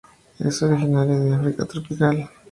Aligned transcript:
Es 0.39 0.63
originaria 0.63 1.19
de 1.19 1.35
África 1.35 1.63
tropical. 1.67 2.27